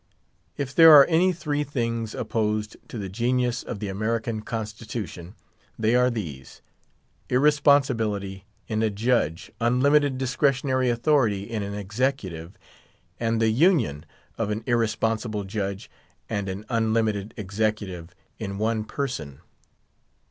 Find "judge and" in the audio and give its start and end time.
15.43-16.49